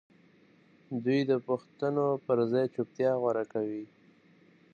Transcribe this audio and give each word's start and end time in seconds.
دوی 1.03 1.19
د 1.31 1.31
پوښتنو 1.47 2.07
پر 2.25 2.37
ځای 2.51 2.65
چوپتيا 2.73 3.11
غوره 3.21 3.45
کوي. 3.53 3.85